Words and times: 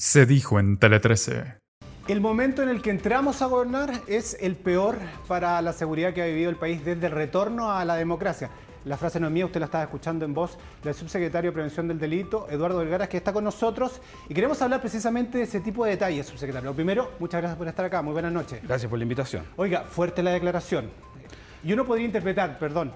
Se 0.00 0.24
dijo 0.24 0.58
en 0.58 0.78
Tele 0.78 0.98
13. 0.98 1.58
El 2.08 2.22
momento 2.22 2.62
en 2.62 2.70
el 2.70 2.80
que 2.80 2.88
entramos 2.88 3.42
a 3.42 3.46
gobernar 3.46 3.92
es 4.06 4.34
el 4.40 4.56
peor 4.56 4.96
para 5.28 5.60
la 5.60 5.74
seguridad 5.74 6.14
que 6.14 6.22
ha 6.22 6.26
vivido 6.26 6.48
el 6.48 6.56
país 6.56 6.82
desde 6.82 7.08
el 7.08 7.12
retorno 7.12 7.70
a 7.70 7.84
la 7.84 7.96
democracia. 7.96 8.48
La 8.86 8.96
frase 8.96 9.20
no 9.20 9.26
es 9.26 9.32
mía, 9.34 9.44
usted 9.44 9.60
la 9.60 9.66
estaba 9.66 9.84
escuchando 9.84 10.24
en 10.24 10.32
voz 10.32 10.56
del 10.82 10.94
subsecretario 10.94 11.50
de 11.50 11.52
Prevención 11.52 11.86
del 11.86 11.98
Delito, 11.98 12.46
Eduardo 12.48 12.78
Vergara, 12.78 13.10
que 13.10 13.18
está 13.18 13.30
con 13.30 13.44
nosotros. 13.44 14.00
Y 14.26 14.32
queremos 14.32 14.62
hablar 14.62 14.80
precisamente 14.80 15.36
de 15.36 15.44
ese 15.44 15.60
tipo 15.60 15.84
de 15.84 15.90
detalles, 15.90 16.24
subsecretario. 16.24 16.70
Lo 16.70 16.74
primero, 16.74 17.10
muchas 17.18 17.42
gracias 17.42 17.58
por 17.58 17.68
estar 17.68 17.84
acá. 17.84 18.00
Muy 18.00 18.14
buenas 18.14 18.32
noches. 18.32 18.62
Gracias 18.62 18.88
por 18.88 18.98
la 18.98 19.02
invitación. 19.02 19.44
Oiga, 19.58 19.82
fuerte 19.82 20.22
la 20.22 20.30
declaración. 20.30 20.90
Y 21.62 21.74
uno 21.74 21.84
podría 21.84 22.06
interpretar, 22.06 22.58
perdón, 22.58 22.90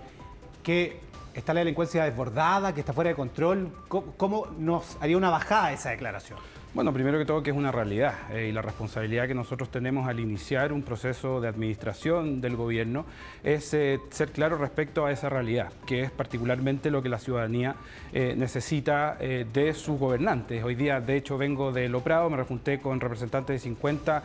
que 0.63 1.01
está 1.35 1.53
la 1.53 1.61
delincuencia 1.61 2.05
desbordada, 2.05 2.73
que 2.73 2.81
está 2.81 2.95
fuera 2.95 3.11
de 3.11 3.17
control. 3.17 3.71
¿Cómo, 3.89 4.47
nos 4.59 4.97
haría 5.03 5.19
una 5.19 5.29
bajada 5.29 5.73
esa 5.73 5.91
declaración? 5.91 6.39
Bueno, 6.75 6.93
primero 6.93 7.21
que 7.21 7.25
todo 7.25 7.41
que 7.41 7.53
es 7.53 7.57
una 7.57 7.71
realidad 7.71 8.15
eh, 8.33 8.49
y 8.49 8.53
la 8.53 8.61
responsabilidad 8.61 9.29
que 9.29 9.35
nosotros 9.35 9.71
tenemos 9.71 10.09
al 10.09 10.19
iniciar 10.19 10.73
un 10.73 10.83
proceso 10.83 11.41
de 11.41 11.47
administración 11.47 12.41
del 12.41 12.57
gobierno 12.57 13.07
es 13.45 13.73
eh, 13.75 14.01
ser 14.11 14.33
claro 14.33 14.59
respecto 14.59 15.07
a 15.07 15.13
esa 15.13 15.29
realidad, 15.29 15.71
que 15.87 16.03
es 16.03 16.11
particularmente 16.11 16.91
lo 16.91 17.01
que 17.01 17.09
la 17.09 17.21
ciudadanía 17.21 17.77
eh, 18.13 18.35
necesita 18.37 19.17
de 19.19 19.73
sus 19.75 20.01
gobernantes. 20.01 20.65
Hoy 20.65 20.75
día, 20.75 21.01
de 21.01 21.17
hecho, 21.17 21.39
vengo 21.39 21.71
de 21.71 21.89
Loprado, 21.89 22.29
me 22.29 22.37
rejunté 22.37 22.81
con 22.81 22.99
representantes 22.99 23.55
de 23.55 23.59
50 23.61 24.23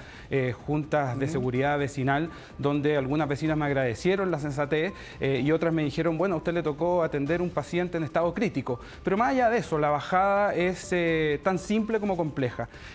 juntas 0.66 1.20
de 1.20 1.27
seguridad 1.27 1.77
vecinal, 1.77 2.30
donde 2.58 2.97
algunas 2.97 3.27
vecinas 3.27 3.58
me 3.58 3.66
agradecieron 3.66 4.31
la 4.31 4.39
sensatez 4.39 4.94
y 5.20 5.52
otras 5.52 5.73
me 5.73 5.84
dijeron, 5.84 6.17
bueno, 6.17 6.36
a 6.36 6.38
usted 6.39 6.53
le 6.53 6.63
tocó 6.63 7.03
atender 7.03 7.41
un 7.41 7.50
paciente 7.50 7.97
en 7.97 8.03
estado 8.03 8.34
crítico. 8.34 8.80
Pero 9.03 9.17
más 9.17 9.30
allá 9.30 9.50
de 9.50 9.59
eso, 9.59 9.77
la 9.77 9.89
bajada 9.89 10.55
es 10.55 10.94
tan 11.44 11.59
simple 11.59 12.00
como 12.00 12.17
compleja 12.17 12.38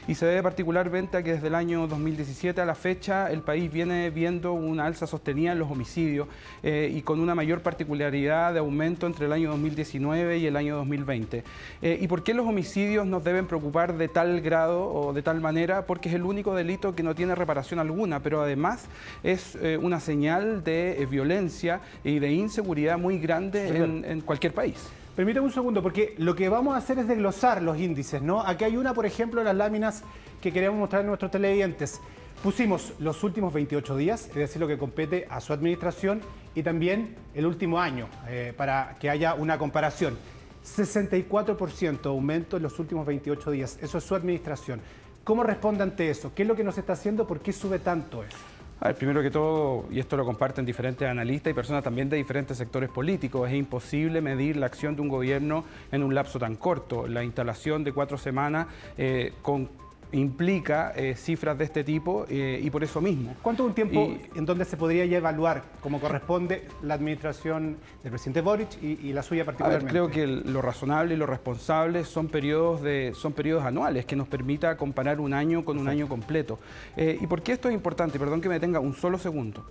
y 0.08 0.14
se 0.14 0.26
debe 0.26 0.42
particularmente 0.42 1.16
a 1.16 1.22
que 1.22 1.34
desde 1.34 1.48
el 1.48 1.54
año 1.54 1.86
2017 1.86 2.60
a 2.60 2.64
la 2.64 2.74
fecha 2.74 3.30
el 3.30 3.42
país 3.42 3.70
viene 3.70 4.10
viendo 4.10 4.52
una 4.52 4.86
alza 4.86 5.06
sostenida 5.06 5.52
en 5.52 5.58
los 5.58 5.70
homicidios 5.70 6.28
eh, 6.62 6.90
y 6.94 7.02
con 7.02 7.20
una 7.20 7.34
mayor 7.34 7.60
particularidad 7.60 8.54
de 8.54 8.60
aumento 8.60 9.06
entre 9.06 9.26
el 9.26 9.32
año 9.32 9.50
2019 9.50 10.38
y 10.38 10.46
el 10.46 10.56
año 10.56 10.76
2020. 10.76 11.44
Eh, 11.82 11.98
¿Y 12.00 12.06
por 12.08 12.22
qué 12.22 12.32
los 12.32 12.46
homicidios 12.46 13.06
nos 13.06 13.22
deben 13.22 13.46
preocupar 13.46 13.96
de 13.96 14.08
tal 14.08 14.40
grado 14.40 14.90
o 14.90 15.12
de 15.12 15.22
tal 15.22 15.40
manera? 15.40 15.86
Porque 15.86 16.08
es 16.08 16.14
el 16.14 16.22
único 16.22 16.54
delito 16.54 16.94
que 16.94 17.02
no 17.02 17.14
tiene 17.14 17.34
reparación 17.34 17.80
alguna, 17.80 18.20
pero 18.20 18.42
además 18.42 18.86
es 19.22 19.56
eh, 19.56 19.78
una 19.80 20.00
señal 20.00 20.64
de 20.64 21.06
violencia 21.10 21.80
y 22.02 22.18
de 22.18 22.32
inseguridad 22.32 22.98
muy 22.98 23.18
grande 23.18 23.76
en 23.76 24.20
cualquier 24.22 24.54
país. 24.54 24.76
Permítame 25.16 25.46
un 25.46 25.52
segundo, 25.52 25.80
porque 25.80 26.16
lo 26.18 26.34
que 26.34 26.48
vamos 26.48 26.74
a 26.74 26.78
hacer 26.78 26.98
es 26.98 27.06
desglosar 27.06 27.62
los 27.62 27.78
índices, 27.78 28.20
¿no? 28.20 28.40
Aquí 28.40 28.64
hay 28.64 28.76
una, 28.76 28.94
por 28.94 29.06
ejemplo, 29.06 29.40
de 29.40 29.44
las 29.44 29.54
láminas 29.54 30.02
que 30.42 30.52
queremos 30.52 30.76
mostrar 30.76 31.02
a 31.02 31.06
nuestros 31.06 31.30
televidentes. 31.30 32.00
Pusimos 32.42 32.94
los 32.98 33.22
últimos 33.22 33.54
28 33.54 33.96
días, 33.96 34.26
es 34.26 34.34
decir, 34.34 34.60
lo 34.60 34.66
que 34.66 34.76
compete 34.76 35.28
a 35.30 35.40
su 35.40 35.52
administración, 35.52 36.20
y 36.56 36.64
también 36.64 37.14
el 37.32 37.46
último 37.46 37.78
año, 37.78 38.08
eh, 38.28 38.52
para 38.56 38.96
que 38.98 39.08
haya 39.08 39.34
una 39.34 39.56
comparación. 39.56 40.18
64% 40.64 42.06
aumento 42.06 42.56
en 42.56 42.64
los 42.64 42.76
últimos 42.80 43.06
28 43.06 43.52
días, 43.52 43.78
eso 43.80 43.98
es 43.98 44.04
su 44.04 44.16
administración. 44.16 44.80
¿Cómo 45.22 45.44
responde 45.44 45.84
ante 45.84 46.10
eso? 46.10 46.32
¿Qué 46.34 46.42
es 46.42 46.48
lo 46.48 46.56
que 46.56 46.64
nos 46.64 46.76
está 46.76 46.94
haciendo? 46.94 47.24
¿Por 47.24 47.38
qué 47.38 47.52
sube 47.52 47.78
tanto 47.78 48.24
eso? 48.24 48.36
A 48.80 48.88
ver, 48.88 48.96
primero 48.96 49.22
que 49.22 49.30
todo, 49.30 49.86
y 49.90 49.98
esto 49.98 50.16
lo 50.16 50.24
comparten 50.24 50.66
diferentes 50.66 51.08
analistas 51.08 51.50
y 51.50 51.54
personas 51.54 51.82
también 51.82 52.10
de 52.10 52.16
diferentes 52.16 52.58
sectores 52.58 52.90
políticos, 52.90 53.48
es 53.48 53.54
imposible 53.54 54.20
medir 54.20 54.56
la 54.56 54.66
acción 54.66 54.96
de 54.96 55.02
un 55.02 55.08
gobierno 55.08 55.64
en 55.92 56.02
un 56.02 56.14
lapso 56.14 56.38
tan 56.38 56.56
corto. 56.56 57.06
La 57.06 57.22
instalación 57.24 57.84
de 57.84 57.92
cuatro 57.92 58.18
semanas 58.18 58.66
eh, 58.98 59.32
con 59.42 59.70
implica 60.12 60.92
eh, 60.96 61.14
cifras 61.16 61.56
de 61.58 61.64
este 61.64 61.84
tipo 61.84 62.26
eh, 62.28 62.60
y 62.62 62.70
por 62.70 62.84
eso 62.84 63.00
mismo. 63.00 63.34
¿Cuánto 63.42 63.64
es 63.64 63.68
un 63.68 63.74
tiempo 63.74 64.16
en 64.34 64.46
donde 64.46 64.64
se 64.64 64.76
podría 64.76 65.04
ya 65.06 65.18
evaluar 65.18 65.64
como 65.80 66.00
corresponde 66.00 66.68
la 66.82 66.94
administración 66.94 67.76
del 68.02 68.10
presidente 68.12 68.40
Boric 68.40 68.82
y, 68.82 69.12
la 69.12 69.22
suya 69.22 69.44
particularmente? 69.44 69.90
creo 69.90 70.10
que 70.10 70.26
lo 70.26 70.62
razonable 70.62 71.14
y 71.14 71.16
lo 71.16 71.26
responsable 71.26 72.04
son 72.04 72.28
periodos, 72.28 72.82
de, 72.82 73.12
son 73.14 73.32
periodos 73.32 73.64
anuales 73.64 74.06
que 74.06 74.16
nos 74.16 74.28
permita 74.28 74.76
comparar 74.76 75.20
un 75.20 75.34
año 75.34 75.64
con 75.64 75.78
un 75.78 75.88
año 75.88 76.08
completo. 76.08 76.58
Eh, 76.96 77.18
¿Y 77.20 77.26
por 77.26 77.42
qué 77.42 77.52
esto 77.52 77.68
es 77.68 77.74
importante? 77.74 78.18
Perdón 78.18 78.40
que 78.40 78.48
me 78.48 78.60
tenga 78.60 78.80
un 78.80 78.94
solo 78.94 79.18
segundo 79.18 79.64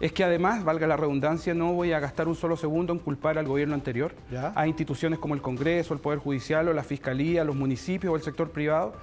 es 0.00 0.12
que 0.12 0.24
además, 0.24 0.64
valga 0.64 0.86
la 0.86 0.96
redundancia, 0.96 1.52
no 1.52 1.74
voy 1.74 1.92
a 1.92 2.00
gastar 2.00 2.26
un 2.26 2.34
solo 2.34 2.56
segundo 2.56 2.92
en 2.94 2.98
culpar 2.98 3.36
al 3.36 3.46
gobierno 3.46 3.74
anterior, 3.74 4.14
a 4.54 4.66
instituciones 4.66 5.18
como 5.18 5.34
el 5.34 5.42
Congreso, 5.42 5.92
el 5.92 6.00
Poder 6.00 6.18
Judicial 6.18 6.68
o 6.68 6.72
la 6.72 6.82
Fiscalía, 6.82 7.44
los 7.44 7.54
municipios 7.54 8.12
o 8.12 8.16
el 8.16 8.22
sector 8.22 8.50
privado, 8.50 8.94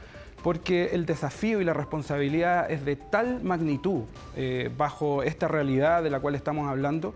porque 0.48 0.92
el 0.94 1.06
desafío 1.06 1.60
y 1.60 1.66
la 1.66 1.74
responsabilidad 1.74 2.72
es 2.72 2.86
de 2.86 2.96
tal 2.96 3.44
magnitud 3.44 4.04
eh, 4.38 4.72
bajo 4.78 5.22
esta 5.22 5.50
realidad 5.50 6.02
de 6.02 6.10
la 6.10 6.22
cual 6.22 6.36
estamos 6.36 6.70
hablando 6.70 7.14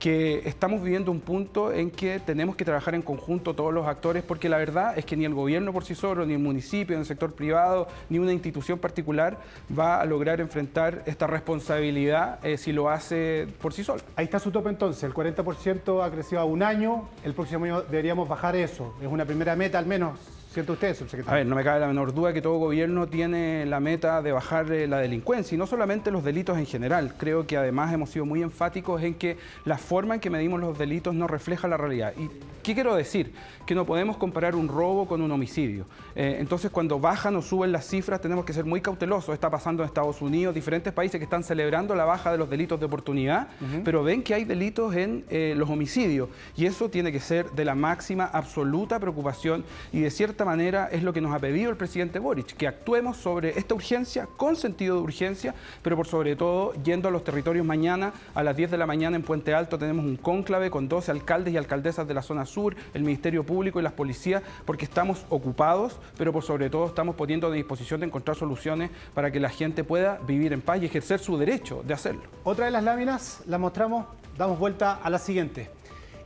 que 0.00 0.42
estamos 0.44 0.82
viviendo 0.82 1.12
un 1.12 1.20
punto 1.20 1.72
en 1.72 1.92
que 1.92 2.18
tenemos 2.18 2.56
que 2.56 2.64
trabajar 2.64 2.96
en 2.96 3.02
conjunto 3.02 3.54
todos 3.54 3.72
los 3.72 3.86
actores, 3.86 4.24
porque 4.24 4.48
la 4.48 4.56
verdad 4.56 4.98
es 4.98 5.04
que 5.04 5.16
ni 5.16 5.24
el 5.24 5.34
gobierno 5.34 5.72
por 5.72 5.84
sí 5.84 5.94
solo, 5.94 6.26
ni 6.26 6.32
el 6.32 6.40
municipio, 6.40 6.96
ni 6.96 7.02
el 7.02 7.06
sector 7.06 7.32
privado, 7.32 7.86
ni 8.08 8.18
una 8.18 8.32
institución 8.32 8.80
particular 8.80 9.38
va 9.78 10.00
a 10.00 10.04
lograr 10.04 10.40
enfrentar 10.40 11.04
esta 11.06 11.28
responsabilidad 11.28 12.44
eh, 12.44 12.58
si 12.58 12.72
lo 12.72 12.90
hace 12.90 13.46
por 13.62 13.72
sí 13.72 13.84
solo. 13.84 14.02
Ahí 14.16 14.24
está 14.24 14.40
su 14.40 14.50
tope 14.50 14.68
entonces, 14.68 15.04
el 15.04 15.14
40% 15.14 16.04
ha 16.04 16.10
crecido 16.10 16.40
a 16.40 16.44
un 16.44 16.64
año, 16.64 17.08
el 17.22 17.34
próximo 17.34 17.66
año 17.66 17.82
deberíamos 17.82 18.28
bajar 18.28 18.56
eso, 18.56 18.96
es 19.00 19.06
una 19.06 19.24
primera 19.24 19.54
meta 19.54 19.78
al 19.78 19.86
menos 19.86 20.18
¿Siente 20.54 20.70
usted, 20.70 20.94
subsecretario? 20.94 21.32
A 21.32 21.38
ver, 21.38 21.46
no 21.48 21.56
me 21.56 21.64
cabe 21.64 21.80
la 21.80 21.88
menor 21.88 22.14
duda 22.14 22.32
que 22.32 22.40
todo 22.40 22.58
gobierno 22.58 23.08
tiene 23.08 23.66
la 23.66 23.80
meta 23.80 24.22
de 24.22 24.30
bajar 24.30 24.70
eh, 24.70 24.86
la 24.86 24.98
delincuencia 24.98 25.56
y 25.56 25.58
no 25.58 25.66
solamente 25.66 26.12
los 26.12 26.22
delitos 26.22 26.56
en 26.56 26.64
general. 26.64 27.14
Creo 27.18 27.44
que 27.44 27.56
además 27.56 27.92
hemos 27.92 28.10
sido 28.10 28.24
muy 28.24 28.40
enfáticos 28.40 29.02
en 29.02 29.14
que 29.14 29.36
la 29.64 29.78
forma 29.78 30.14
en 30.14 30.20
que 30.20 30.30
medimos 30.30 30.60
los 30.60 30.78
delitos 30.78 31.12
no 31.12 31.26
refleja 31.26 31.66
la 31.66 31.76
realidad. 31.76 32.12
¿Y 32.16 32.30
qué 32.62 32.72
quiero 32.72 32.94
decir? 32.94 33.32
Que 33.66 33.74
no 33.74 33.84
podemos 33.84 34.16
comparar 34.16 34.54
un 34.54 34.68
robo 34.68 35.08
con 35.08 35.22
un 35.22 35.32
homicidio. 35.32 35.86
Eh, 36.14 36.36
entonces, 36.38 36.70
cuando 36.70 37.00
bajan 37.00 37.34
o 37.34 37.42
suben 37.42 37.72
las 37.72 37.88
cifras, 37.88 38.20
tenemos 38.20 38.44
que 38.44 38.52
ser 38.52 38.64
muy 38.64 38.80
cautelosos. 38.80 39.34
Está 39.34 39.50
pasando 39.50 39.82
en 39.82 39.88
Estados 39.88 40.22
Unidos, 40.22 40.54
diferentes 40.54 40.92
países 40.92 41.18
que 41.18 41.24
están 41.24 41.42
celebrando 41.42 41.96
la 41.96 42.04
baja 42.04 42.30
de 42.30 42.38
los 42.38 42.48
delitos 42.48 42.78
de 42.78 42.86
oportunidad, 42.86 43.48
pero 43.84 44.04
ven 44.04 44.22
que 44.22 44.34
hay 44.34 44.44
delitos 44.44 44.94
en 44.94 45.24
eh, 45.30 45.54
los 45.56 45.68
homicidios. 45.68 46.28
Y 46.56 46.66
eso 46.66 46.88
tiene 46.88 47.10
que 47.10 47.18
ser 47.18 47.50
de 47.50 47.64
la 47.64 47.74
máxima 47.74 48.26
absoluta 48.26 49.00
preocupación 49.00 49.64
y 49.92 50.00
de 50.00 50.10
cierta 50.12 50.43
manera 50.44 50.88
es 50.90 51.02
lo 51.02 51.12
que 51.12 51.20
nos 51.20 51.34
ha 51.34 51.38
pedido 51.38 51.70
el 51.70 51.76
presidente 51.76 52.18
Boric, 52.18 52.56
que 52.56 52.66
actuemos 52.66 53.16
sobre 53.16 53.58
esta 53.58 53.74
urgencia 53.74 54.26
con 54.36 54.56
sentido 54.56 54.96
de 54.96 55.02
urgencia, 55.02 55.54
pero 55.82 55.96
por 55.96 56.06
sobre 56.06 56.36
todo 56.36 56.72
yendo 56.82 57.08
a 57.08 57.10
los 57.10 57.24
territorios 57.24 57.64
mañana 57.64 58.12
a 58.34 58.42
las 58.42 58.56
10 58.56 58.70
de 58.70 58.78
la 58.78 58.86
mañana 58.86 59.16
en 59.16 59.22
Puente 59.22 59.54
Alto 59.54 59.78
tenemos 59.78 60.04
un 60.04 60.16
cónclave 60.16 60.70
con 60.70 60.88
12 60.88 61.10
alcaldes 61.10 61.54
y 61.54 61.56
alcaldesas 61.56 62.06
de 62.06 62.14
la 62.14 62.22
zona 62.22 62.46
sur, 62.46 62.74
el 62.94 63.02
Ministerio 63.02 63.44
Público 63.44 63.80
y 63.80 63.82
las 63.82 63.92
policías, 63.92 64.42
porque 64.64 64.84
estamos 64.84 65.24
ocupados, 65.28 65.98
pero 66.16 66.32
por 66.32 66.42
sobre 66.42 66.70
todo 66.70 66.86
estamos 66.86 67.14
poniendo 67.16 67.48
a 67.48 67.50
disposición 67.52 68.00
de 68.00 68.06
encontrar 68.06 68.36
soluciones 68.36 68.90
para 69.14 69.30
que 69.30 69.40
la 69.40 69.48
gente 69.48 69.84
pueda 69.84 70.18
vivir 70.26 70.52
en 70.52 70.60
paz 70.60 70.82
y 70.82 70.86
ejercer 70.86 71.20
su 71.20 71.36
derecho 71.36 71.82
de 71.86 71.94
hacerlo. 71.94 72.22
Otra 72.44 72.66
de 72.66 72.70
las 72.70 72.84
láminas 72.84 73.42
la 73.46 73.58
mostramos, 73.58 74.06
damos 74.36 74.58
vuelta 74.58 75.00
a 75.02 75.10
la 75.10 75.18
siguiente. 75.18 75.70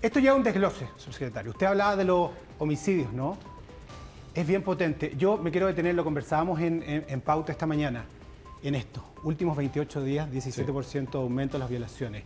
Esto 0.01 0.21
ya 0.21 0.31
es 0.31 0.37
un 0.37 0.45
desglose, 0.45 0.89
subsecretario. 0.97 1.51
Usted 1.51 1.67
hablaba 1.67 1.97
de 1.97 2.05
los 2.05 2.31
homicidios, 2.59 3.13
¿no? 3.13 3.37
Es 4.39 4.47
bien 4.47 4.63
potente. 4.63 5.15
Yo 5.19 5.37
me 5.37 5.51
quiero 5.51 5.67
detener, 5.67 5.97
lo 5.97 6.05
conversábamos 6.05 6.61
en, 6.61 7.21
pauta 7.23 7.51
esta 7.51 7.67
mañana, 7.67 8.05
en 8.63 8.77
esto. 8.77 9.05
Últimos 9.25 9.57
28 9.57 10.05
días, 10.05 10.31
17% 10.31 11.11
de 11.11 11.19
aumento 11.19 11.57
en 11.57 11.61
las 11.61 11.69
violaciones. 11.69 12.23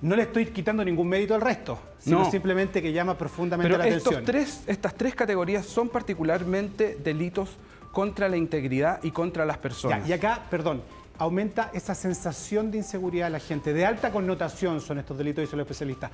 No 0.00 0.16
le 0.16 0.22
estoy 0.22 0.46
quitando 0.46 0.82
ningún 0.82 1.06
mérito 1.06 1.34
al 1.34 1.42
resto, 1.42 1.78
sino 1.98 2.30
simplemente 2.30 2.80
que 2.80 2.94
llama 2.94 3.18
profundamente 3.18 3.76
la 3.76 3.84
atención. 3.84 4.24
Tres, 4.24 4.62
estas 4.66 4.94
tres 4.94 5.14
categorías 5.14 5.66
son 5.66 5.90
particularmente 5.90 6.96
delitos 7.04 7.50
contra 7.92 8.26
la 8.30 8.38
integridad 8.38 8.98
y 9.02 9.10
contra 9.10 9.44
las 9.44 9.58
personas. 9.58 10.08
y 10.08 10.14
acá, 10.14 10.46
perdón, 10.48 10.80
aumenta 11.18 11.70
esa 11.74 11.94
sensación 11.94 12.70
de 12.70 12.78
inseguridad 12.78 13.26
de 13.26 13.32
la 13.32 13.40
gente. 13.40 13.74
De 13.74 13.84
alta 13.84 14.10
connotación 14.10 14.80
son 14.80 14.98
estos 14.98 15.18
delitos, 15.18 15.42
dicen 15.42 15.58
los 15.58 15.66
especialistas. 15.66 16.10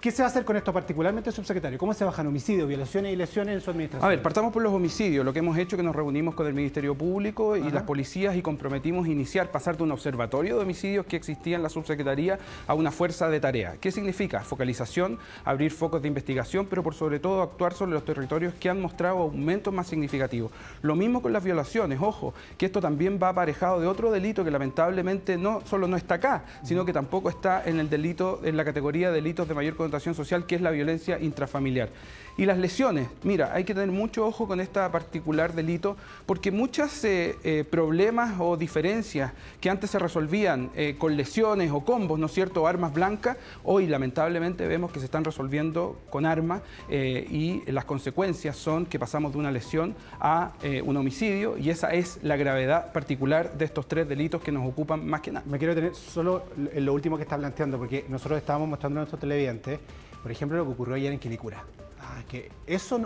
¿Qué 0.00 0.10
se 0.10 0.22
va 0.22 0.28
a 0.28 0.30
hacer 0.30 0.44
con 0.44 0.56
esto 0.56 0.74
particularmente, 0.74 1.32
subsecretario? 1.32 1.78
¿Cómo 1.78 1.94
se 1.94 2.04
bajan 2.04 2.26
homicidios, 2.26 2.68
violaciones 2.68 3.14
y 3.14 3.16
lesiones 3.16 3.54
en 3.54 3.60
su 3.62 3.70
administración? 3.70 4.04
A 4.04 4.08
ver, 4.08 4.22
partamos 4.22 4.52
por 4.52 4.62
los 4.62 4.72
homicidios. 4.72 5.24
Lo 5.24 5.32
que 5.32 5.38
hemos 5.38 5.56
hecho 5.56 5.74
es 5.74 5.78
que 5.78 5.82
nos 5.82 5.96
reunimos 5.96 6.34
con 6.34 6.46
el 6.46 6.52
Ministerio 6.52 6.94
Público 6.94 7.56
y 7.56 7.70
las 7.70 7.82
policías 7.84 8.36
y 8.36 8.42
comprometimos 8.42 9.08
iniciar, 9.08 9.50
pasar 9.50 9.78
de 9.78 9.84
un 9.84 9.92
observatorio 9.92 10.56
de 10.56 10.62
homicidios 10.62 11.06
que 11.06 11.16
existía 11.16 11.56
en 11.56 11.62
la 11.62 11.70
subsecretaría 11.70 12.38
a 12.66 12.74
una 12.74 12.92
fuerza 12.92 13.30
de 13.30 13.40
tarea. 13.40 13.76
¿Qué 13.80 13.90
significa? 13.90 14.40
Focalización, 14.40 15.18
abrir 15.44 15.70
focos 15.70 16.02
de 16.02 16.08
investigación, 16.08 16.66
pero 16.66 16.82
por 16.82 16.94
sobre 16.94 17.18
todo 17.18 17.40
actuar 17.40 17.72
sobre 17.72 17.92
los 17.92 18.04
territorios 18.04 18.52
que 18.54 18.68
han 18.68 18.80
mostrado 18.80 19.20
aumentos 19.20 19.72
más 19.72 19.86
significativos. 19.86 20.52
Lo 20.82 20.94
mismo 20.94 21.22
con 21.22 21.32
las 21.32 21.42
violaciones. 21.42 21.98
Ojo, 22.02 22.34
que 22.58 22.66
esto 22.66 22.82
también 22.82 23.18
va 23.20 23.30
aparejado 23.30 23.80
de 23.80 23.86
otro 23.86 24.12
delito 24.12 24.44
que 24.44 24.50
lamentablemente 24.50 25.38
no 25.38 25.62
solo 25.62 25.88
no 25.88 25.96
está 25.96 26.16
acá, 26.16 26.44
sino 26.62 26.84
que 26.84 26.92
tampoco 26.92 27.30
está 27.30 27.64
en 27.64 27.80
el 27.80 27.88
delito, 27.88 28.40
en 28.44 28.58
la 28.58 28.64
categoría 28.64 29.08
de 29.08 29.14
delitos 29.16 29.48
de 29.48 29.54
mayor 29.54 29.74
social, 30.14 30.46
que 30.46 30.54
es 30.54 30.60
la 30.60 30.70
violencia 30.70 31.18
intrafamiliar. 31.18 31.90
Y 32.38 32.44
las 32.44 32.58
lesiones, 32.58 33.08
mira, 33.22 33.54
hay 33.54 33.64
que 33.64 33.72
tener 33.72 33.90
mucho 33.90 34.26
ojo 34.26 34.46
con 34.46 34.60
este 34.60 34.78
particular 34.90 35.54
delito, 35.54 35.96
porque 36.26 36.50
muchos 36.50 37.02
eh, 37.04 37.36
eh, 37.44 37.64
problemas 37.64 38.34
o 38.38 38.58
diferencias 38.58 39.32
que 39.58 39.70
antes 39.70 39.88
se 39.90 39.98
resolvían 39.98 40.70
eh, 40.74 40.96
con 40.98 41.16
lesiones 41.16 41.70
o 41.72 41.80
combos, 41.80 42.18
¿no 42.18 42.26
es 42.26 42.32
cierto?, 42.32 42.66
armas 42.66 42.92
blancas, 42.92 43.38
hoy 43.64 43.86
lamentablemente 43.86 44.66
vemos 44.66 44.92
que 44.92 44.98
se 44.98 45.06
están 45.06 45.24
resolviendo 45.24 45.98
con 46.10 46.26
armas 46.26 46.62
y 46.88 47.62
las 47.70 47.84
consecuencias 47.84 48.56
son 48.56 48.86
que 48.86 48.98
pasamos 48.98 49.32
de 49.32 49.38
una 49.38 49.50
lesión 49.50 49.94
a 50.20 50.52
un 50.84 50.96
homicidio 50.96 51.56
y 51.56 51.70
esa 51.70 51.92
es 51.92 52.18
la 52.22 52.36
gravedad 52.36 52.92
particular 52.92 53.56
de 53.56 53.64
estos 53.64 53.86
tres 53.86 54.08
delitos 54.08 54.42
que 54.42 54.52
nos 54.52 54.68
ocupan 54.68 55.06
más 55.06 55.20
que 55.20 55.32
nada. 55.32 55.44
Me 55.48 55.58
quiero 55.58 55.74
tener 55.74 55.94
solo 55.94 56.44
en 56.72 56.84
lo 56.84 56.92
último 56.92 57.16
que 57.16 57.22
está 57.22 57.36
planteando, 57.36 57.78
porque 57.78 58.04
nosotros 58.08 58.38
estábamos 58.38 58.68
mostrando 58.68 59.00
a 59.00 59.02
nuestros 59.02 59.20
televidentes, 59.20 59.75
por 60.22 60.32
ejemplo, 60.32 60.58
lo 60.58 60.64
que 60.64 60.72
ocurrió 60.72 60.96
ayer 60.96 61.12
en 61.12 61.18
Quilicura. 61.18 61.62
Ah, 62.00 62.22
que 62.28 62.50
eso 62.66 62.98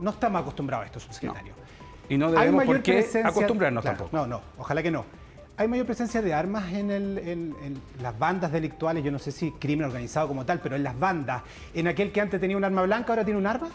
no, 0.00 0.10
estamos 0.10 0.40
acostumbrados 0.40 0.84
a 0.84 0.86
esto, 0.86 1.00
subsecretario. 1.00 1.52
Y 2.08 2.18
no 2.18 2.30
debemos 2.30 2.64
por 2.64 2.82
qué 2.82 3.06
acostumbrarnos 3.24 3.84
tampoco. 3.84 4.10
No, 4.12 4.26
no, 4.26 4.40
ojalá 4.58 4.82
que 4.82 4.90
no. 4.90 5.04
Hay 5.56 5.68
mayor 5.68 5.84
presencia 5.84 6.22
de 6.22 6.32
armas 6.32 6.72
en, 6.72 6.90
en, 6.90 7.82
las 8.00 8.18
bandas 8.18 8.50
delictuales, 8.50 9.04
yo 9.04 9.10
no 9.10 9.18
sé 9.18 9.30
si 9.30 9.50
crimen 9.52 9.84
organizado 9.84 10.26
como 10.26 10.46
tal, 10.46 10.58
pero 10.60 10.74
en 10.74 10.82
las 10.82 10.98
bandas, 10.98 11.42
en 11.74 11.86
aquel 11.86 12.12
que 12.12 12.20
antes 12.20 12.40
tenía 12.40 12.56
un 12.56 12.64
arma 12.64 12.82
blanca, 12.82 13.12
ahora 13.12 13.24
tiene 13.24 13.38
un 13.38 13.46
arma. 13.46 13.68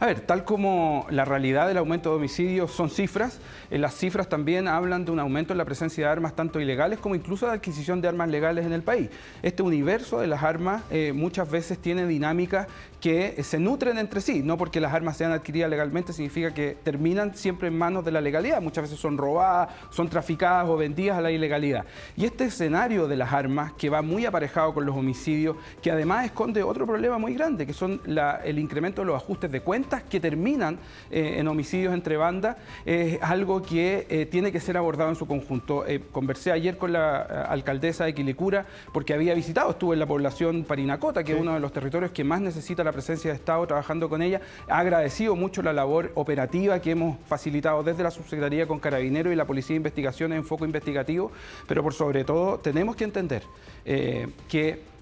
A 0.00 0.06
ver, 0.06 0.20
tal 0.20 0.44
como 0.44 1.06
la 1.10 1.24
realidad 1.24 1.68
del 1.68 1.76
aumento 1.76 2.10
de 2.10 2.16
homicidios 2.16 2.72
son 2.72 2.90
cifras, 2.90 3.38
en 3.70 3.80
las 3.80 3.94
cifras 3.94 4.28
también 4.28 4.66
hablan 4.66 5.04
de 5.04 5.12
un 5.12 5.20
aumento 5.20 5.52
en 5.52 5.58
la 5.58 5.64
presencia 5.64 6.06
de 6.06 6.12
armas 6.12 6.34
tanto 6.34 6.60
ilegales 6.60 6.98
como 6.98 7.14
incluso 7.14 7.46
de 7.46 7.52
adquisición 7.52 8.00
de 8.00 8.08
armas 8.08 8.28
legales 8.28 8.66
en 8.66 8.72
el 8.72 8.82
país. 8.82 9.08
Este 9.42 9.62
universo 9.62 10.18
de 10.18 10.26
las 10.26 10.42
armas 10.42 10.82
eh, 10.90 11.12
muchas 11.14 11.48
veces 11.48 11.78
tiene 11.78 12.06
dinámicas 12.06 12.66
que 13.00 13.42
se 13.44 13.58
nutren 13.58 13.98
entre 13.98 14.20
sí, 14.20 14.42
no 14.42 14.56
porque 14.56 14.80
las 14.80 14.94
armas 14.94 15.16
sean 15.16 15.30
adquiridas 15.30 15.70
legalmente 15.70 16.12
significa 16.12 16.52
que 16.54 16.76
terminan 16.82 17.36
siempre 17.36 17.68
en 17.68 17.76
manos 17.76 18.04
de 18.04 18.10
la 18.10 18.20
legalidad, 18.20 18.62
muchas 18.62 18.84
veces 18.84 18.98
son 18.98 19.18
robadas, 19.18 19.68
son 19.90 20.08
traficadas 20.08 20.66
o 20.68 20.76
vendidas 20.76 21.18
a 21.18 21.20
la 21.20 21.30
ilegalidad. 21.30 21.84
Y 22.16 22.24
este 22.24 22.46
escenario 22.46 23.06
de 23.06 23.16
las 23.16 23.32
armas 23.32 23.74
que 23.74 23.90
va 23.90 24.00
muy 24.02 24.24
aparejado 24.24 24.72
con 24.72 24.86
los 24.86 24.96
homicidios, 24.96 25.56
que 25.82 25.90
además 25.90 26.24
esconde 26.24 26.62
otro 26.62 26.86
problema 26.86 27.18
muy 27.18 27.34
grande, 27.34 27.66
que 27.66 27.74
son 27.74 28.00
el 28.44 28.58
incremento 28.58 29.02
de 29.02 29.06
los 29.06 29.16
ajustes 29.16 29.52
de 29.52 29.60
cuentas, 29.60 29.83
que 30.08 30.20
terminan 30.20 30.78
eh, 31.10 31.36
en 31.38 31.48
homicidios 31.48 31.94
entre 31.94 32.16
bandas 32.16 32.56
es 32.84 33.18
algo 33.22 33.62
que 33.62 34.06
eh, 34.08 34.26
tiene 34.26 34.50
que 34.50 34.60
ser 34.60 34.76
abordado 34.76 35.10
en 35.10 35.16
su 35.16 35.26
conjunto. 35.26 35.86
Eh, 35.86 36.00
conversé 36.12 36.52
ayer 36.52 36.76
con 36.76 36.92
la 36.92 37.20
alcaldesa 37.20 38.04
de 38.04 38.14
Quilicura 38.14 38.66
porque 38.92 39.14
había 39.14 39.34
visitado, 39.34 39.70
estuve 39.70 39.94
en 39.94 40.00
la 40.00 40.06
población 40.06 40.64
Parinacota, 40.64 41.22
que 41.22 41.34
es 41.34 41.40
uno 41.40 41.54
de 41.54 41.60
los 41.60 41.72
territorios 41.72 42.10
que 42.12 42.24
más 42.24 42.40
necesita 42.40 42.82
la 42.82 42.92
presencia 42.92 43.30
de 43.30 43.36
Estado 43.36 43.66
trabajando 43.66 44.08
con 44.08 44.22
ella. 44.22 44.40
Ha 44.68 44.78
agradecido 44.78 45.36
mucho 45.36 45.62
la 45.62 45.72
labor 45.72 46.12
operativa 46.14 46.80
que 46.80 46.92
hemos 46.92 47.18
facilitado 47.26 47.82
desde 47.82 48.02
la 48.02 48.10
Subsecretaría 48.10 48.66
con 48.66 48.78
Carabineros 48.78 49.32
y 49.32 49.36
la 49.36 49.46
Policía 49.46 49.74
de 49.74 49.78
Investigación 49.78 50.32
en 50.32 50.44
foco 50.44 50.64
investigativo, 50.64 51.30
pero 51.66 51.82
por 51.82 51.92
sobre 51.94 52.24
todo 52.24 52.58
tenemos 52.58 52.96
que 52.96 53.04
entender 53.04 53.42
que 53.84 54.93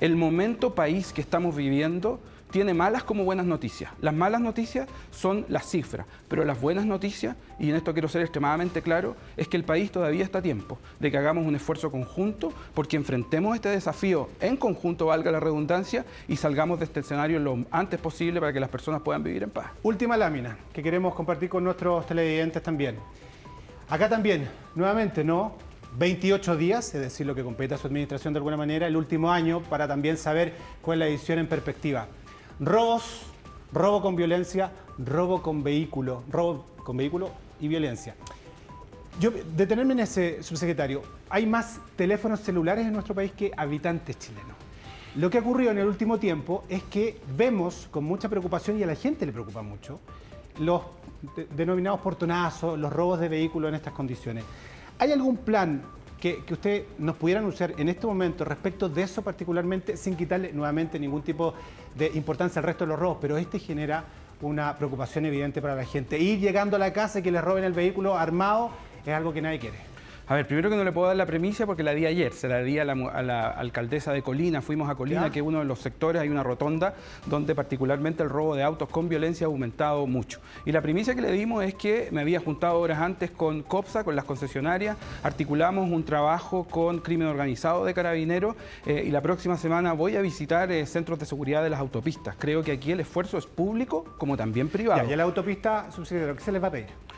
el 0.00 0.16
momento 0.16 0.74
país 0.74 1.12
que 1.12 1.20
estamos 1.20 1.56
viviendo 1.56 2.20
tiene 2.50 2.72
malas 2.72 3.02
como 3.02 3.24
buenas 3.24 3.46
noticias. 3.46 3.92
Las 4.00 4.14
malas 4.14 4.40
noticias 4.40 4.88
son 5.10 5.44
las 5.48 5.68
cifras, 5.68 6.06
pero 6.28 6.44
las 6.44 6.60
buenas 6.60 6.86
noticias, 6.86 7.36
y 7.58 7.68
en 7.70 7.76
esto 7.76 7.92
quiero 7.92 8.08
ser 8.08 8.22
extremadamente 8.22 8.80
claro, 8.80 9.16
es 9.36 9.48
que 9.48 9.56
el 9.56 9.64
país 9.64 9.90
todavía 9.90 10.24
está 10.24 10.38
a 10.38 10.42
tiempo 10.42 10.78
de 10.98 11.10
que 11.10 11.18
hagamos 11.18 11.46
un 11.46 11.54
esfuerzo 11.54 11.90
conjunto 11.90 12.52
porque 12.74 12.96
enfrentemos 12.96 13.54
este 13.54 13.68
desafío 13.68 14.30
en 14.40 14.56
conjunto, 14.56 15.06
valga 15.06 15.30
la 15.30 15.40
redundancia, 15.40 16.04
y 16.26 16.36
salgamos 16.36 16.78
de 16.78 16.86
este 16.86 17.00
escenario 17.00 17.38
lo 17.38 17.64
antes 17.70 18.00
posible 18.00 18.40
para 18.40 18.52
que 18.52 18.60
las 18.60 18.70
personas 18.70 19.02
puedan 19.02 19.22
vivir 19.22 19.42
en 19.42 19.50
paz. 19.50 19.66
Última 19.82 20.16
lámina 20.16 20.56
que 20.72 20.82
queremos 20.82 21.14
compartir 21.14 21.48
con 21.48 21.64
nuestros 21.64 22.06
televidentes 22.06 22.62
también. 22.62 22.96
Acá 23.90 24.08
también, 24.08 24.48
nuevamente, 24.74 25.24
¿no? 25.24 25.67
28 25.96 26.56
días, 26.56 26.94
es 26.94 27.00
decir, 27.00 27.26
lo 27.26 27.34
que 27.34 27.42
compete 27.42 27.76
su 27.78 27.86
administración 27.86 28.34
de 28.34 28.38
alguna 28.38 28.56
manera, 28.56 28.86
el 28.86 28.96
último 28.96 29.30
año, 29.30 29.62
para 29.62 29.88
también 29.88 30.16
saber 30.16 30.54
cuál 30.82 30.98
es 30.98 30.98
la 31.00 31.08
edición 31.08 31.38
en 31.38 31.46
perspectiva. 31.46 32.06
Robos, 32.60 33.22
robo 33.72 34.02
con 34.02 34.16
violencia, 34.16 34.72
robo 34.98 35.42
con 35.42 35.62
vehículo, 35.62 36.24
robo 36.30 36.66
con 36.84 36.96
vehículo 36.96 37.30
y 37.60 37.68
violencia. 37.68 38.14
Detenerme 39.56 39.94
en 39.94 40.00
ese, 40.00 40.42
subsecretario, 40.42 41.02
hay 41.28 41.46
más 41.46 41.80
teléfonos 41.96 42.40
celulares 42.40 42.86
en 42.86 42.92
nuestro 42.92 43.14
país 43.14 43.32
que 43.32 43.50
habitantes 43.56 44.18
chilenos. 44.18 44.56
Lo 45.16 45.30
que 45.30 45.38
ha 45.38 45.40
ocurrido 45.40 45.72
en 45.72 45.78
el 45.78 45.86
último 45.86 46.18
tiempo 46.18 46.64
es 46.68 46.84
que 46.84 47.20
vemos 47.36 47.88
con 47.90 48.04
mucha 48.04 48.28
preocupación 48.28 48.78
y 48.78 48.84
a 48.84 48.86
la 48.86 48.94
gente 48.94 49.26
le 49.26 49.32
preocupa 49.32 49.62
mucho 49.62 49.98
los 50.60 50.82
denominados 51.56 52.00
portonazos, 52.00 52.78
los 52.78 52.92
robos 52.92 53.18
de 53.18 53.28
vehículos 53.28 53.70
en 53.70 53.74
estas 53.74 53.92
condiciones. 53.92 54.44
¿Hay 54.98 55.12
algún 55.12 55.36
plan 55.36 55.82
que, 56.20 56.42
usted 56.50 56.84
nos 56.98 57.16
pudiera 57.16 57.40
anunciar 57.40 57.72
en 57.78 57.88
este 57.88 58.06
momento 58.06 58.44
respecto 58.44 58.88
de 58.88 59.02
eso 59.02 59.22
particularmente, 59.22 59.96
sin 59.96 60.16
quitarle 60.16 60.52
nuevamente 60.52 60.98
ningún 60.98 61.22
tipo 61.22 61.54
de 61.94 62.10
importancia 62.14 62.58
al 62.58 62.64
resto 62.64 62.84
de 62.84 62.88
los 62.88 62.98
robos, 62.98 63.18
pero 63.20 63.36
este 63.36 63.60
genera 63.60 64.04
una 64.40 64.76
preocupación 64.76 65.26
evidente 65.26 65.62
para 65.62 65.76
la 65.76 65.84
gente. 65.84 66.18
Ir 66.18 66.40
llegando 66.40 66.76
a 66.76 66.78
la 66.80 66.92
casa 66.92 67.20
y 67.20 67.22
que 67.22 67.30
le 67.30 67.40
roben 67.40 67.64
el 67.64 67.72
vehículo 67.72 68.16
armado 68.16 68.70
es 69.06 69.14
algo 69.14 69.32
que 69.32 69.40
nadie 69.40 69.60
quiere. 69.60 69.78
A 70.28 70.34
ver, 70.34 70.46
primero 70.46 70.68
que 70.68 70.76
no 70.76 70.84
le 70.84 70.92
puedo 70.92 71.06
dar 71.06 71.16
la 71.16 71.24
premisa 71.24 71.64
porque 71.64 71.82
la 71.82 71.94
di 71.94 72.04
ayer, 72.04 72.34
se 72.34 72.48
la 72.48 72.58
di 72.58 72.78
a 72.78 72.84
la, 72.84 73.48
alcaldesa 73.48 74.12
de 74.12 74.20
Colina, 74.20 74.60
fuimos 74.60 74.90
a 74.90 74.94
Colina, 74.94 75.30
que 75.30 75.38
es 75.38 75.44
uno 75.44 75.60
de 75.60 75.64
los 75.64 75.78
sectores, 75.78 76.20
hay 76.20 76.28
una 76.28 76.42
rotonda 76.42 76.92
donde 77.24 77.54
particularmente 77.54 78.22
el 78.22 78.28
robo 78.28 78.54
de 78.54 78.62
autos 78.62 78.90
con 78.90 79.08
violencia 79.08 79.46
ha 79.46 79.48
aumentado 79.48 80.06
mucho. 80.06 80.40
Y 80.66 80.72
la 80.72 80.82
premisa 80.82 81.14
que 81.14 81.22
le 81.22 81.32
dimos 81.32 81.64
es 81.64 81.74
que 81.74 82.10
me 82.12 82.20
había 82.20 82.40
juntado 82.40 82.78
horas 82.78 82.98
antes 82.98 83.30
con 83.30 83.62
COPSA, 83.62 84.04
con 84.04 84.16
las 84.16 84.26
concesionarias, 84.26 84.98
articulamos 85.22 85.90
un 85.90 86.04
trabajo 86.04 86.64
con 86.64 86.98
crimen 86.98 87.28
organizado 87.28 87.86
de 87.86 87.94
carabineros 87.94 88.54
eh, 88.84 89.04
y 89.06 89.10
la 89.10 89.22
próxima 89.22 89.56
semana 89.56 89.94
voy 89.94 90.16
a 90.16 90.20
visitar 90.20 90.70
eh, 90.70 90.84
centros 90.84 91.18
de 91.18 91.24
seguridad 91.24 91.62
de 91.62 91.70
las 91.70 91.80
autopistas. 91.80 92.36
Creo 92.38 92.62
que 92.62 92.72
aquí 92.72 92.92
el 92.92 93.00
esfuerzo 93.00 93.38
es 93.38 93.46
público 93.46 94.04
como 94.18 94.36
también 94.36 94.68
privado. 94.68 95.04
Ya, 95.04 95.08
y 95.08 95.12
a 95.14 95.16
la 95.16 95.22
autopista, 95.22 95.90
subsidiario, 95.90 96.36
¿qué 96.36 96.42
se 96.42 96.52
les 96.52 96.62
va 96.62 96.68
a 96.68 96.72
pedir? 96.72 97.08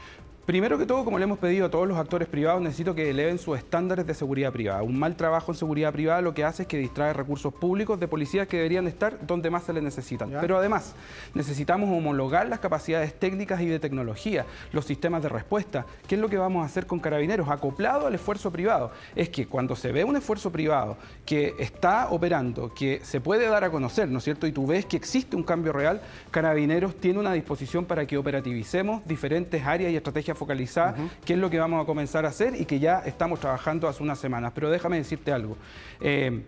Primero 0.46 0.78
que 0.78 0.86
todo, 0.86 1.04
como 1.04 1.18
le 1.18 1.24
hemos 1.24 1.38
pedido 1.38 1.66
a 1.66 1.70
todos 1.70 1.86
los 1.86 1.96
actores 1.96 2.26
privados, 2.26 2.60
necesito 2.60 2.94
que 2.94 3.10
eleven 3.10 3.38
sus 3.38 3.56
estándares 3.56 4.06
de 4.06 4.14
seguridad 4.14 4.50
privada. 4.50 4.82
Un 4.82 4.98
mal 4.98 5.14
trabajo 5.14 5.52
en 5.52 5.56
seguridad 5.56 5.92
privada 5.92 6.22
lo 6.22 6.34
que 6.34 6.44
hace 6.44 6.62
es 6.62 6.68
que 6.68 6.78
distrae 6.78 7.12
recursos 7.12 7.52
públicos 7.52 8.00
de 8.00 8.08
policías 8.08 8.48
que 8.48 8.56
deberían 8.56 8.88
estar 8.88 9.24
donde 9.26 9.50
más 9.50 9.64
se 9.64 9.72
les 9.72 9.82
necesitan. 9.82 10.32
Pero 10.40 10.58
además, 10.58 10.94
necesitamos 11.34 11.88
homologar 11.90 12.48
las 12.48 12.58
capacidades 12.58 13.14
técnicas 13.14 13.60
y 13.60 13.66
de 13.66 13.78
tecnología, 13.78 14.44
los 14.72 14.86
sistemas 14.86 15.22
de 15.22 15.28
respuesta. 15.28 15.86
¿Qué 16.08 16.16
es 16.16 16.20
lo 16.20 16.28
que 16.28 16.38
vamos 16.38 16.62
a 16.62 16.66
hacer 16.66 16.86
con 16.86 16.98
carabineros? 16.98 17.48
Acoplado 17.48 18.08
al 18.08 18.14
esfuerzo 18.14 18.50
privado. 18.50 18.90
Es 19.14 19.28
que 19.28 19.46
cuando 19.46 19.76
se 19.76 19.92
ve 19.92 20.02
un 20.02 20.16
esfuerzo 20.16 20.50
privado 20.50 20.96
que 21.24 21.54
está 21.58 22.08
operando, 22.10 22.74
que 22.74 23.00
se 23.04 23.20
puede 23.20 23.46
dar 23.46 23.62
a 23.62 23.70
conocer, 23.70 24.08
¿no 24.08 24.18
es 24.18 24.24
cierto? 24.24 24.46
Y 24.48 24.52
tú 24.52 24.66
ves 24.66 24.86
que 24.86 24.96
existe 24.96 25.36
un 25.36 25.44
cambio 25.44 25.72
real, 25.72 26.00
carabineros 26.32 26.96
tiene 26.96 27.20
una 27.20 27.34
disposición 27.34 27.84
para 27.84 28.06
que 28.06 28.16
operativicemos 28.16 29.06
diferentes 29.06 29.64
áreas 29.64 29.92
y 29.92 29.96
estrategias 29.96 30.29
focalizada, 30.34 30.94
qué 31.24 31.34
es 31.34 31.38
lo 31.38 31.50
que 31.50 31.58
vamos 31.58 31.82
a 31.82 31.86
comenzar 31.86 32.24
a 32.24 32.28
hacer 32.28 32.60
y 32.60 32.64
que 32.64 32.78
ya 32.78 33.00
estamos 33.00 33.40
trabajando 33.40 33.88
hace 33.88 34.02
unas 34.02 34.18
semanas. 34.18 34.52
Pero 34.54 34.70
déjame 34.70 34.96
decirte 34.96 35.32
algo. 35.32 35.56
Eh, 36.00 36.42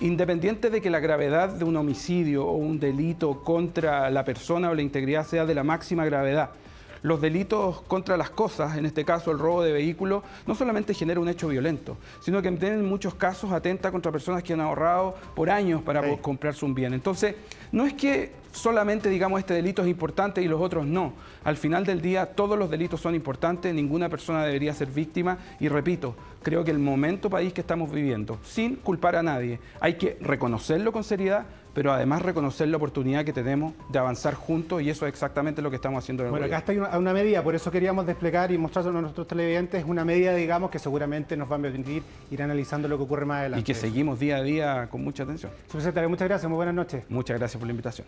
independiente 0.00 0.70
de 0.70 0.80
que 0.80 0.90
la 0.90 1.00
gravedad 1.00 1.50
de 1.50 1.64
un 1.64 1.76
homicidio 1.76 2.46
o 2.46 2.56
un 2.56 2.80
delito 2.80 3.42
contra 3.42 4.10
la 4.10 4.24
persona 4.24 4.70
o 4.70 4.74
la 4.74 4.82
integridad 4.82 5.26
sea 5.26 5.44
de 5.44 5.54
la 5.54 5.62
máxima 5.62 6.04
gravedad, 6.04 6.50
los 7.02 7.20
delitos 7.20 7.80
contra 7.82 8.16
las 8.16 8.30
cosas, 8.30 8.76
en 8.76 8.86
este 8.86 9.04
caso 9.04 9.30
el 9.30 9.38
robo 9.38 9.62
de 9.62 9.72
vehículos, 9.72 10.22
no 10.46 10.54
solamente 10.54 10.94
genera 10.94 11.20
un 11.20 11.28
hecho 11.28 11.48
violento, 11.48 11.96
sino 12.20 12.42
que 12.42 12.48
en 12.48 12.84
muchos 12.84 13.14
casos 13.14 13.52
atenta 13.52 13.90
contra 13.90 14.12
personas 14.12 14.42
que 14.42 14.52
han 14.52 14.60
ahorrado 14.60 15.14
por 15.34 15.50
años 15.50 15.82
para 15.82 16.16
comprarse 16.18 16.64
un 16.64 16.74
bien. 16.74 16.92
Entonces, 16.92 17.34
no 17.72 17.86
es 17.86 17.94
que 17.94 18.39
solamente 18.52 19.08
digamos 19.08 19.40
este 19.40 19.54
delito 19.54 19.82
es 19.82 19.88
importante 19.88 20.42
y 20.42 20.48
los 20.48 20.60
otros 20.60 20.86
no. 20.86 21.14
Al 21.44 21.56
final 21.56 21.84
del 21.84 22.00
día 22.00 22.26
todos 22.26 22.58
los 22.58 22.70
delitos 22.70 23.00
son 23.00 23.14
importantes, 23.14 23.74
ninguna 23.74 24.08
persona 24.08 24.44
debería 24.44 24.74
ser 24.74 24.88
víctima 24.88 25.38
y 25.58 25.68
repito, 25.68 26.14
creo 26.42 26.64
que 26.64 26.70
el 26.70 26.78
momento 26.78 27.30
país 27.30 27.52
que 27.52 27.60
estamos 27.60 27.90
viviendo, 27.90 28.38
sin 28.42 28.76
culpar 28.76 29.16
a 29.16 29.22
nadie, 29.22 29.60
hay 29.80 29.94
que 29.94 30.16
reconocerlo 30.20 30.92
con 30.92 31.04
seriedad, 31.04 31.46
pero 31.74 31.92
además 31.92 32.22
reconocer 32.22 32.68
la 32.68 32.76
oportunidad 32.76 33.24
que 33.24 33.32
tenemos 33.32 33.74
de 33.90 33.98
avanzar 33.98 34.34
juntos 34.34 34.82
y 34.82 34.90
eso 34.90 35.06
es 35.06 35.12
exactamente 35.12 35.62
lo 35.62 35.70
que 35.70 35.76
estamos 35.76 36.02
haciendo. 36.02 36.24
En 36.24 36.30
bueno, 36.30 36.46
acá 36.46 36.58
está 36.58 36.98
una, 36.98 37.12
medida, 37.12 37.42
por 37.42 37.54
eso 37.54 37.70
queríamos 37.70 38.06
desplegar 38.06 38.50
y 38.52 38.58
mostrárselo 38.58 38.98
a 38.98 39.02
nuestros 39.02 39.26
televidentes, 39.26 39.84
una 39.86 40.04
medida, 40.04 40.34
digamos, 40.34 40.70
que 40.70 40.78
seguramente 40.78 41.36
nos 41.36 41.50
va 41.50 41.56
a 41.56 41.58
permitir 41.60 42.02
ir 42.30 42.42
analizando 42.42 42.88
lo 42.88 42.96
que 42.96 43.04
ocurre 43.04 43.24
más 43.24 43.40
adelante. 43.40 43.60
Y 43.60 43.64
que 43.64 43.74
seguimos 43.74 44.18
día 44.18 44.38
a 44.38 44.42
día 44.42 44.88
con 44.90 45.04
mucha 45.04 45.22
atención. 45.22 45.52
Subsecretario, 45.70 46.08
muchas 46.08 46.28
gracias, 46.28 46.48
muy 46.48 46.56
buenas 46.56 46.74
noches. 46.74 47.04
Muchas 47.08 47.38
gracias 47.38 47.58
por 47.58 47.66
la 47.66 47.72
invitación. 47.72 48.06